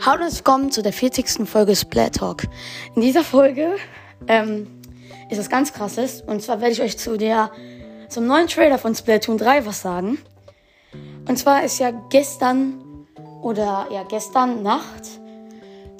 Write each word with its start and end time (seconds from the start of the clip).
Hallo 0.00 0.24
und 0.24 0.34
willkommen 0.34 0.70
zu 0.70 0.82
der 0.82 0.92
40. 0.92 1.48
Folge 1.48 1.74
Splat 1.74 2.16
Talk. 2.16 2.42
In 2.94 3.00
dieser 3.00 3.24
Folge 3.24 3.76
ähm, 4.26 4.66
ist 5.30 5.38
was 5.38 5.48
ganz 5.48 5.72
krasses. 5.72 6.20
Und 6.20 6.42
zwar 6.42 6.60
werde 6.60 6.72
ich 6.72 6.82
euch 6.82 6.98
zu 6.98 7.16
der, 7.16 7.50
zum 8.10 8.26
neuen 8.26 8.48
Trailer 8.48 8.78
von 8.78 8.94
Splatoon 8.94 9.38
3 9.38 9.64
was 9.64 9.80
sagen. 9.80 10.18
Und 11.26 11.38
zwar 11.38 11.64
ist 11.64 11.78
ja 11.78 11.90
gestern 12.10 13.06
oder 13.42 13.86
ja 13.90 14.02
gestern 14.02 14.62
Nacht 14.62 15.17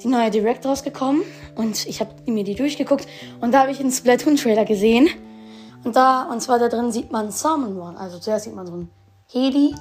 die 0.01 0.07
neue 0.07 0.31
Direct 0.31 0.65
rausgekommen. 0.65 1.23
Und 1.55 1.87
ich 1.87 1.99
habe 1.99 2.11
mir 2.25 2.43
die 2.43 2.55
durchgeguckt. 2.55 3.07
Und 3.41 3.53
da 3.53 3.61
habe 3.61 3.71
ich 3.71 3.79
einen 3.79 3.91
Splatoon 3.91 4.35
Trailer 4.35 4.65
gesehen. 4.65 5.09
Und 5.83 5.95
da, 5.95 6.23
und 6.31 6.41
zwar 6.41 6.59
da 6.59 6.67
drin 6.67 6.91
sieht 6.91 7.11
man 7.11 7.31
Salmon 7.31 7.77
Run. 7.77 7.97
Also 7.97 8.19
zuerst 8.19 8.45
sieht 8.45 8.55
man 8.55 8.67
so 8.67 8.73
ein 8.73 8.89
Heli. 9.31 9.75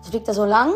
Das 0.00 0.10
fliegt 0.10 0.28
da 0.28 0.34
so 0.34 0.44
lang. 0.44 0.72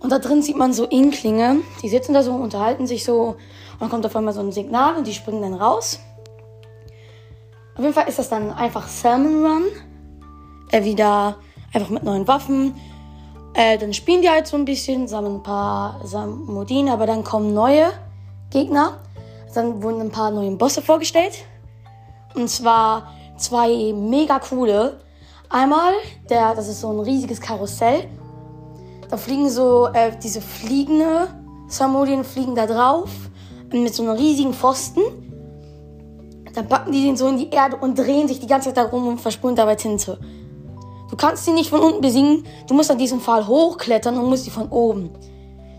Und 0.00 0.12
da 0.12 0.18
drin 0.18 0.42
sieht 0.42 0.56
man 0.56 0.72
so 0.72 0.84
Inklinge, 0.84 1.60
die 1.82 1.88
sitzen 1.88 2.12
da 2.12 2.22
so, 2.22 2.32
unterhalten 2.32 2.86
sich 2.86 3.04
so. 3.04 3.36
Und 3.72 3.80
dann 3.80 3.88
kommt 3.88 4.06
auf 4.06 4.14
einmal 4.14 4.34
so 4.34 4.40
ein 4.40 4.52
Signal 4.52 4.96
und 4.96 5.06
die 5.06 5.14
springen 5.14 5.42
dann 5.42 5.54
raus. 5.54 6.00
Auf 7.74 7.82
jeden 7.82 7.94
Fall 7.94 8.08
ist 8.08 8.18
das 8.18 8.28
dann 8.28 8.52
einfach 8.52 8.88
Salmon 8.88 9.44
Run. 9.44 9.62
Äh, 10.70 10.84
wieder 10.84 11.36
einfach 11.72 11.90
mit 11.90 12.02
neuen 12.02 12.26
Waffen. 12.26 12.74
Äh, 13.56 13.78
dann 13.78 13.94
spielen 13.94 14.20
die 14.20 14.28
halt 14.28 14.46
so 14.46 14.54
ein 14.58 14.66
bisschen, 14.66 15.08
sammeln 15.08 15.36
ein 15.36 15.42
paar 15.42 16.00
Samodine, 16.04 16.92
aber 16.92 17.06
dann 17.06 17.24
kommen 17.24 17.54
neue 17.54 17.86
Gegner. 18.50 18.98
Dann 19.54 19.82
wurden 19.82 20.02
ein 20.02 20.10
paar 20.10 20.30
neue 20.30 20.50
Bosse 20.50 20.82
vorgestellt. 20.82 21.38
Und 22.34 22.50
zwar 22.50 23.14
zwei 23.38 23.94
mega 23.94 24.38
coole. 24.40 25.00
Einmal, 25.48 25.94
der, 26.28 26.54
das 26.54 26.68
ist 26.68 26.82
so 26.82 26.90
ein 26.90 27.00
riesiges 27.00 27.40
Karussell. 27.40 28.06
Da 29.08 29.16
fliegen 29.16 29.48
so 29.48 29.86
äh, 29.86 30.12
diese 30.22 30.42
fliegende 30.42 31.28
Samolien 31.66 32.24
fliegen 32.24 32.54
da 32.54 32.66
drauf 32.66 33.08
mit 33.72 33.94
so 33.94 34.02
einem 34.02 34.18
riesigen 34.18 34.52
Pfosten. 34.52 35.00
Dann 36.52 36.68
packen 36.68 36.92
die 36.92 37.04
den 37.04 37.16
so 37.16 37.26
in 37.28 37.38
die 37.38 37.48
Erde 37.48 37.76
und 37.76 37.98
drehen 37.98 38.28
sich 38.28 38.40
die 38.40 38.46
ganze 38.46 38.68
Zeit 38.68 38.76
da 38.76 38.82
rum 38.90 39.06
und 39.06 39.20
versprühen 39.20 39.56
dabei 39.56 39.76
Tinte. 39.76 40.18
Du 41.10 41.16
kannst 41.16 41.44
sie 41.44 41.52
nicht 41.52 41.70
von 41.70 41.80
unten 41.80 42.00
besiegen, 42.00 42.44
du 42.66 42.74
musst 42.74 42.90
an 42.90 42.98
diesem 42.98 43.20
Pfahl 43.20 43.46
hochklettern 43.46 44.18
und 44.18 44.28
musst 44.28 44.44
sie 44.44 44.50
von 44.50 44.68
oben. 44.68 45.10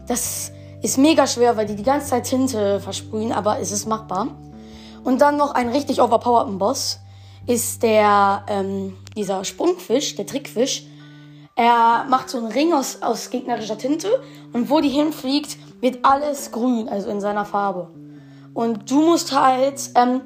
Das 0.08 0.52
ist 0.82 0.98
mega 0.98 1.28
schwer, 1.28 1.58
weil 1.58 1.66
die 1.66 1.76
die 1.76 1.84
ganze 1.84 2.08
Zeit 2.08 2.26
Tinte 2.26 2.80
versprühen, 2.80 3.32
aber 3.32 3.60
es 3.60 3.72
ist 3.72 3.88
machbar. 3.88 4.30
Und 5.04 5.22
dann 5.22 5.38
noch 5.38 5.54
ein 5.54 5.70
richtig 5.70 6.02
overpowerten 6.02 6.58
Boss 6.58 7.00
ist 7.46 7.84
der, 7.84 8.44
ähm, 8.48 8.98
dieser 9.16 9.44
Sprungfisch, 9.44 10.16
der 10.16 10.26
Trickfisch. 10.26 10.86
Er 11.56 12.06
macht 12.10 12.30
so 12.30 12.38
einen 12.38 12.52
Ring 12.52 12.74
aus, 12.74 13.02
aus 13.02 13.30
gegnerischer 13.30 13.78
Tinte 13.78 14.10
und 14.54 14.70
wo 14.70 14.80
die 14.80 14.90
hinfliegt, 14.90 15.58
wird 15.82 16.04
alles 16.04 16.52
grün, 16.52 16.88
also 16.90 17.10
in 17.10 17.22
seiner 17.22 17.46
Farbe. 17.46 17.90
Und 18.54 18.90
du 18.90 19.02
musst 19.02 19.38
halt 19.38 19.92
ähm, 19.96 20.22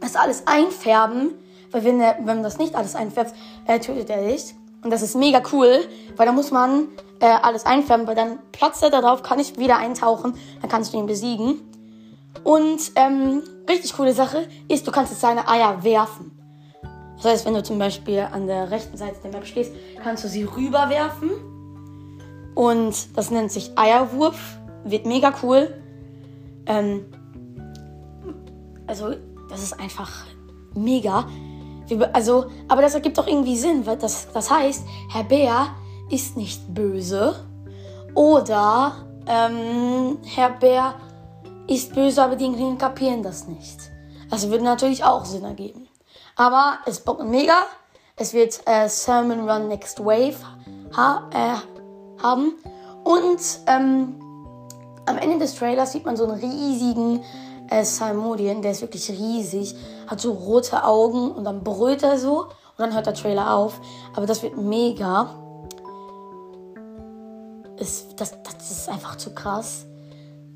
das 0.00 0.16
alles 0.16 0.46
einfärben, 0.46 1.34
weil 1.74 1.84
wenn, 1.84 2.00
er, 2.00 2.16
wenn 2.22 2.44
das 2.44 2.58
nicht 2.58 2.76
alles 2.76 2.94
einfärbt, 2.94 3.34
äh, 3.66 3.80
tötet 3.80 4.08
er 4.08 4.24
dich. 4.24 4.54
Und 4.82 4.90
das 4.90 5.02
ist 5.02 5.16
mega 5.16 5.42
cool, 5.52 5.80
weil 6.16 6.26
da 6.26 6.32
muss 6.32 6.52
man 6.52 6.86
äh, 7.18 7.26
alles 7.26 7.66
einfärben, 7.66 8.06
weil 8.06 8.14
dann 8.14 8.38
platzt 8.52 8.82
er 8.84 8.90
da 8.90 9.00
drauf, 9.00 9.22
kann 9.22 9.40
ich 9.40 9.58
wieder 9.58 9.76
eintauchen, 9.76 10.34
dann 10.60 10.70
kannst 10.70 10.94
du 10.94 10.98
ihn 10.98 11.06
besiegen. 11.06 11.60
Und 12.44 12.92
ähm, 12.94 13.42
richtig 13.68 13.94
coole 13.94 14.12
Sache 14.12 14.46
ist, 14.68 14.86
du 14.86 14.92
kannst 14.92 15.10
jetzt 15.10 15.20
seine 15.20 15.48
Eier 15.48 15.82
werfen. 15.82 16.30
Das 17.16 17.24
heißt, 17.24 17.46
wenn 17.46 17.54
du 17.54 17.62
zum 17.62 17.78
Beispiel 17.78 18.20
an 18.20 18.46
der 18.46 18.70
rechten 18.70 18.96
Seite 18.96 19.16
der 19.24 19.32
Map 19.32 19.46
stehst, 19.46 19.72
kannst 20.02 20.22
du 20.22 20.28
sie 20.28 20.44
rüberwerfen. 20.44 21.30
Und 22.54 23.16
das 23.16 23.32
nennt 23.32 23.50
sich 23.50 23.72
Eierwurf. 23.76 24.58
Wird 24.84 25.06
mega 25.06 25.32
cool. 25.42 25.74
Ähm, 26.66 27.06
also, 28.86 29.14
das 29.48 29.62
ist 29.62 29.80
einfach 29.80 30.26
mega. 30.74 31.26
Also, 32.12 32.46
aber 32.68 32.82
das 32.82 32.94
ergibt 32.94 33.18
auch 33.18 33.26
irgendwie 33.26 33.56
Sinn, 33.56 33.84
weil 33.86 33.96
das, 33.96 34.28
das 34.32 34.50
heißt, 34.50 34.84
Herr 35.10 35.24
Bär 35.24 35.66
ist 36.10 36.36
nicht 36.36 36.72
böse. 36.72 37.44
Oder 38.14 39.06
ähm, 39.26 40.18
Herr 40.24 40.50
Bär 40.50 40.94
ist 41.66 41.94
böse, 41.94 42.22
aber 42.22 42.36
die 42.36 42.44
Inklingen 42.44 42.78
kapieren 42.78 43.22
das 43.22 43.46
nicht. 43.46 43.78
Also 44.30 44.50
würde 44.50 44.64
natürlich 44.64 45.04
auch 45.04 45.24
Sinn 45.24 45.44
ergeben. 45.44 45.88
Aber 46.36 46.78
es 46.86 47.00
bockt 47.00 47.24
mega. 47.24 47.54
Es 48.16 48.32
wird 48.32 48.60
äh, 48.66 48.88
Sermon 48.88 49.48
Run 49.48 49.68
Next 49.68 50.04
Wave 50.04 50.36
ha 50.96 51.28
äh, 51.32 52.22
haben. 52.22 52.54
Und 53.04 53.40
ähm, 53.66 54.20
am 55.06 55.18
Ende 55.18 55.38
des 55.38 55.56
Trailers 55.56 55.92
sieht 55.92 56.04
man 56.04 56.16
so 56.16 56.24
einen 56.24 56.40
riesigen 56.40 57.22
äh, 57.70 57.84
Salmodien. 57.84 58.62
Der 58.62 58.72
ist 58.72 58.82
wirklich 58.82 59.08
riesig. 59.10 59.74
Hat 60.06 60.20
so 60.20 60.32
rote 60.32 60.84
Augen 60.84 61.32
und 61.32 61.44
dann 61.44 61.62
brüllt 61.62 62.02
er 62.02 62.18
so. 62.18 62.42
Und 62.42 62.78
dann 62.78 62.94
hört 62.94 63.06
der 63.06 63.14
Trailer 63.14 63.54
auf. 63.54 63.80
Aber 64.14 64.26
das 64.26 64.42
wird 64.42 64.56
mega. 64.56 65.34
Ist, 67.76 68.20
das, 68.20 68.34
das 68.42 68.70
ist 68.70 68.88
einfach 68.88 69.16
zu 69.16 69.34
krass. 69.34 69.86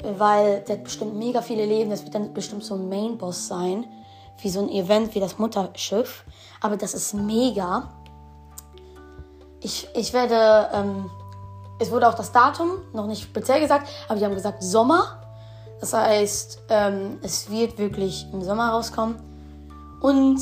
Weil 0.03 0.61
der 0.61 0.77
hat 0.77 0.85
bestimmt 0.85 1.17
mega 1.17 1.43
viele 1.43 1.67
Leben. 1.67 1.91
Das 1.91 2.05
wird 2.05 2.15
dann 2.15 2.33
bestimmt 2.33 2.65
so 2.65 2.75
ein 2.75 2.89
Main-Boss 2.89 3.49
sein 3.49 3.85
wie 4.43 4.51
so 4.51 4.61
ein 4.61 4.69
Event 4.69 5.15
wie 5.15 5.21
das 5.21 5.39
Mutterschiff. 5.39 6.25
Aber 6.61 6.77
das 6.77 6.95
ist 6.95 7.15
mega. 7.15 7.91
Ich, 9.61 9.89
ich 9.95 10.13
werde, 10.13 10.69
ähm, 10.73 11.11
es 11.79 11.91
wurde 11.91 12.09
auch 12.09 12.15
das 12.15 12.33
Datum 12.33 12.79
noch 12.93 13.07
nicht 13.07 13.23
speziell 13.23 13.61
gesagt, 13.61 13.89
aber 14.09 14.19
die 14.19 14.25
haben 14.25 14.35
gesagt 14.35 14.63
Sommer. 14.63 15.21
Das 15.81 15.93
heißt, 15.93 16.63
ähm, 16.69 17.19
es 17.23 17.51
wird 17.51 17.79
wirklich 17.79 18.27
im 18.33 18.43
Sommer 18.43 18.71
rauskommen. 18.71 19.17
Und 20.01 20.41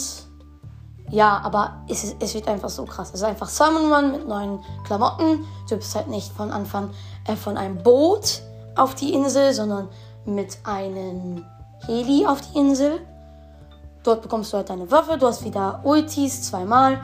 ja, 1.11 1.41
aber 1.45 1.85
es, 1.89 2.15
es 2.19 2.35
wird 2.35 2.49
einfach 2.49 2.69
so 2.69 2.85
krass. 2.85 3.09
Es 3.09 3.17
ist 3.17 3.23
einfach 3.23 3.49
Salmon 3.49 3.93
Run 3.93 4.13
mit 4.13 4.29
neuen 4.29 4.61
Klamotten. 4.85 5.45
Du 5.69 5.77
bist 5.77 5.95
halt 5.95 6.09
nicht 6.09 6.33
von 6.33 6.51
Anfang 6.51 6.91
äh, 7.27 7.37
von 7.37 7.57
einem 7.57 7.83
Boot 7.83 8.43
auf 8.75 8.95
die 8.95 9.13
Insel, 9.13 9.53
sondern 9.53 9.89
mit 10.25 10.59
einem 10.65 11.45
Heli 11.87 12.27
auf 12.27 12.41
die 12.41 12.59
Insel. 12.59 13.01
Dort 14.03 14.23
bekommst 14.23 14.53
du 14.53 14.59
halt 14.59 14.71
deine 14.71 14.91
Waffe, 14.91 15.19
du 15.19 15.27
hast 15.27 15.45
wieder 15.45 15.81
Ultis 15.85 16.43
zweimal. 16.43 17.01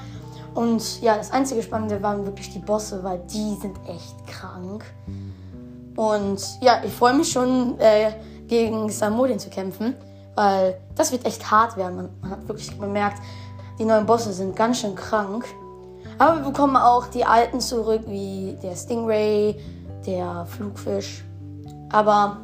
Und 0.55 1.01
ja, 1.01 1.17
das 1.17 1.33
einzige 1.33 1.63
Spannende 1.63 2.03
waren 2.03 2.25
wirklich 2.27 2.53
die 2.53 2.59
Bosse, 2.59 3.03
weil 3.03 3.21
die 3.21 3.57
sind 3.57 3.77
echt 3.87 4.27
krank. 4.27 4.85
Und 5.97 6.43
ja, 6.61 6.83
ich 6.85 6.93
freue 6.93 7.15
mich 7.15 7.31
schon, 7.31 7.79
äh, 7.79 8.13
gegen 8.53 8.91
Samodin 8.91 9.39
zu 9.39 9.49
kämpfen, 9.49 9.95
weil 10.35 10.79
das 10.95 11.11
wird 11.11 11.25
echt 11.25 11.51
hart 11.51 11.79
werden. 11.79 11.97
Man, 11.97 12.11
man, 12.21 12.31
hat 12.33 12.49
wirklich 12.49 12.79
bemerkt, 12.79 13.17
die 13.79 13.85
neuen 13.87 14.05
Bosse 14.05 14.31
sind 14.33 14.55
ganz 14.55 14.81
schön 14.81 14.95
krank. 14.95 15.47
Aber 16.19 16.37
wir 16.37 16.51
bekommen 16.51 16.77
auch 16.77 17.07
die 17.07 17.25
alten 17.25 17.61
zurück, 17.61 18.03
wie 18.07 18.59
der 18.63 18.77
Stingray, 18.77 19.59
der 20.07 20.45
Flugfisch. 20.47 21.25
Aber 21.91 22.39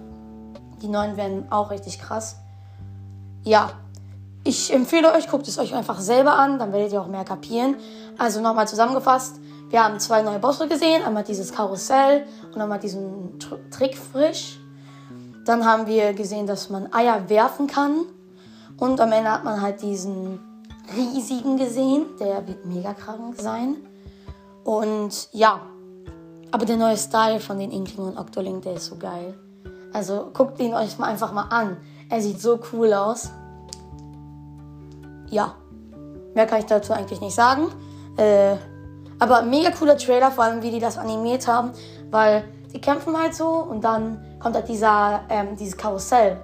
die 0.80 0.88
neuen 0.88 1.18
werden 1.18 1.46
auch 1.50 1.70
richtig 1.70 2.00
krass. 2.00 2.36
Ja, 3.44 3.70
ich 4.44 4.72
empfehle 4.72 5.12
euch, 5.12 5.28
guckt 5.28 5.46
es 5.46 5.58
euch 5.58 5.74
einfach 5.74 6.00
selber 6.00 6.38
an, 6.38 6.58
dann 6.58 6.72
werdet 6.72 6.92
ihr 6.92 7.02
auch 7.02 7.06
mehr 7.06 7.24
kapieren. 7.24 7.76
Also 8.16 8.40
nochmal 8.40 8.66
zusammengefasst, 8.66 9.36
wir 9.70 9.84
haben 9.84 9.98
zwei 10.00 10.22
neue 10.22 10.38
Bosse 10.38 10.68
gesehen, 10.68 11.04
einmal 11.04 11.24
dieses 11.24 11.52
Karussell 11.52 12.26
und 12.54 12.60
einmal 12.60 12.78
diesen 12.78 13.38
Tr 13.38 13.58
Trickfrisch. 13.70 14.58
Dann 15.44 15.64
haben 15.64 15.86
wir 15.86 16.12
gesehen, 16.12 16.46
dass 16.46 16.70
man 16.70 16.92
Eier 16.92 17.28
werfen 17.28 17.66
kann 17.66 18.04
und 18.78 19.00
am 19.00 19.12
Ende 19.12 19.30
hat 19.30 19.44
man 19.44 19.60
halt 19.60 19.82
diesen 19.82 20.40
riesigen 20.96 21.56
gesehen, 21.56 22.06
der 22.18 22.46
wird 22.46 22.64
mega 22.64 22.94
krank 22.94 23.36
sein. 23.38 23.76
Und 24.64 25.28
ja, 25.32 25.60
aber 26.50 26.64
der 26.64 26.76
neue 26.76 26.96
Style 26.96 27.40
von 27.40 27.58
den 27.58 27.70
Inklingen 27.70 28.12
und 28.12 28.18
Octolink, 28.18 28.62
der 28.62 28.74
ist 28.74 28.86
so 28.86 28.96
geil. 28.96 29.38
Also 29.92 30.30
guckt 30.32 30.60
ihn 30.60 30.74
euch 30.74 30.98
mal 30.98 31.06
einfach 31.06 31.32
mal 31.32 31.48
an. 31.48 31.78
Er 32.10 32.20
sieht 32.20 32.40
so 32.40 32.58
cool 32.72 32.92
aus 32.92 33.30
ja, 35.30 35.54
mehr 36.34 36.46
kann 36.46 36.60
ich 36.60 36.66
dazu 36.66 36.92
eigentlich 36.92 37.20
nicht 37.20 37.34
sagen. 37.34 37.68
Äh, 38.16 38.56
aber 39.18 39.42
mega 39.42 39.70
cooler 39.70 39.96
Trailer, 39.96 40.30
vor 40.30 40.44
allem 40.44 40.62
wie 40.62 40.70
die 40.70 40.80
das 40.80 40.98
animiert 40.98 41.46
haben, 41.46 41.72
weil 42.10 42.44
die 42.72 42.80
kämpfen 42.80 43.16
halt 43.16 43.34
so 43.34 43.48
und 43.48 43.82
dann 43.82 44.24
kommt 44.38 44.54
halt 44.54 44.68
dieser, 44.68 45.22
ähm, 45.28 45.56
dieses 45.56 45.76
Karussell. 45.76 46.38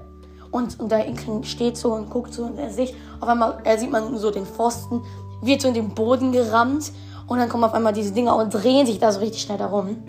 Und, 0.51 0.79
und 0.79 0.91
der 0.91 1.05
Inkling 1.05 1.43
steht 1.43 1.77
so 1.77 1.93
und 1.93 2.11
guckt 2.11 2.33
so 2.33 2.45
und 2.45 2.59
er 2.59 2.71
sieht, 2.71 2.95
auf 3.21 3.29
einmal 3.29 3.59
er 3.65 3.79
sieht 3.79 3.91
man 3.91 4.17
so 4.17 4.31
den 4.31 4.47
Pfosten, 4.47 5.03
wird 5.43 5.61
so 5.61 5.69
in 5.69 5.75
den 5.75 5.95
Boden 5.95 6.33
gerammt 6.33 6.93
und 7.27 7.39
dann 7.39 7.49
kommen 7.49 7.65
auf 7.65 7.75
einmal 7.75 7.93
diese 7.93 8.13
Dinger 8.13 8.37
und 8.37 8.55
drehen 8.55 8.87
sich 8.87 8.99
da 8.99 9.11
so 9.13 9.21
richtig 9.21 9.43
schnell 9.43 9.59
darum. 9.59 10.03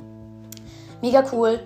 Mega 1.02 1.24
cool. 1.32 1.60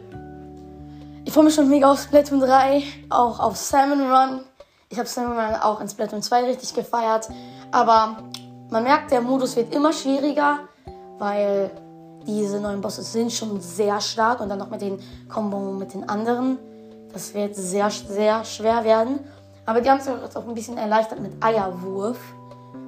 Ich 1.25 1.33
freue 1.33 1.43
mich 1.43 1.53
schon 1.53 1.69
mega 1.69 1.91
auf 1.91 2.01
Splatoon 2.01 2.39
3, 2.39 2.83
auch 3.09 3.39
auf 3.39 3.57
Salmon 3.57 4.11
Run. 4.11 4.41
Ich 4.89 4.97
habe 4.97 5.07
Salmon 5.07 5.37
Run 5.37 5.55
auch 5.61 5.79
in 5.81 5.87
Splatoon 5.87 6.21
2 6.21 6.45
richtig 6.45 6.73
gefeiert. 6.73 7.29
Aber 7.71 8.17
man 8.69 8.83
merkt, 8.83 9.11
der 9.11 9.21
Modus 9.21 9.55
wird 9.55 9.73
immer 9.73 9.93
schwieriger, 9.93 10.59
weil 11.19 11.69
diese 12.25 12.59
neuen 12.59 12.81
Bosse 12.81 13.03
sind 13.03 13.31
schon 13.31 13.61
sehr 13.61 13.99
stark 14.01 14.41
und 14.41 14.49
dann 14.49 14.59
noch 14.59 14.69
mit 14.69 14.81
den 14.81 14.99
Kombo 15.27 15.71
mit 15.73 15.93
den 15.93 16.07
anderen. 16.07 16.57
Das 17.13 17.33
wird 17.33 17.55
sehr, 17.55 17.89
sehr 17.89 18.43
schwer 18.43 18.83
werden. 18.83 19.19
Aber 19.65 19.81
die 19.81 19.89
haben 19.89 19.99
es 19.99 20.05
jetzt 20.05 20.37
auch 20.37 20.47
ein 20.47 20.53
bisschen 20.53 20.77
erleichtert 20.77 21.19
mit 21.19 21.43
Eierwurf. 21.43 22.19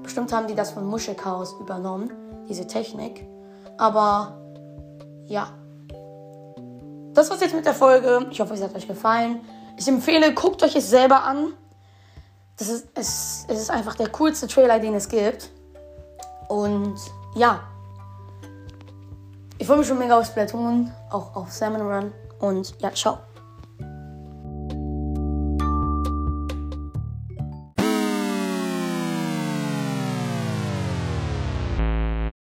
Bestimmt 0.03 0.33
haben 0.33 0.47
die 0.47 0.55
das 0.55 0.71
von 0.71 0.85
Muschelchaos 0.85 1.55
übernommen, 1.59 2.11
diese 2.47 2.65
Technik. 2.65 3.27
Aber 3.77 4.37
ja. 5.25 5.49
Das 7.13 7.29
war's 7.29 7.41
jetzt 7.41 7.55
mit 7.55 7.65
der 7.65 7.73
Folge. 7.73 8.27
Ich 8.31 8.39
hoffe, 8.39 8.53
es 8.53 8.61
hat 8.61 8.75
euch 8.75 8.87
gefallen. 8.87 9.41
Ich 9.77 9.87
empfehle, 9.87 10.33
guckt 10.33 10.63
euch 10.63 10.75
es 10.75 10.89
selber 10.89 11.23
an. 11.23 11.53
Das 12.57 12.69
ist, 12.69 12.87
es, 12.93 13.45
es 13.47 13.59
ist 13.59 13.71
einfach 13.71 13.95
der 13.95 14.09
coolste 14.09 14.47
Trailer, 14.47 14.79
den 14.79 14.93
es 14.93 15.09
gibt. 15.09 15.49
Und 16.47 16.95
ja. 17.35 17.61
Ich 19.61 19.67
freue 19.67 19.77
mich 19.77 19.87
schon 19.87 19.99
mega 19.99 20.17
auf 20.17 20.25
Splatoon, 20.25 20.91
auch 21.11 21.35
auf 21.35 21.51
Salmon 21.51 21.81
Run. 21.81 22.11
Und 22.39 22.73
ja, 22.81 22.91
ciao. 22.95 23.19